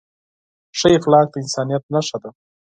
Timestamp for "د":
1.31-1.35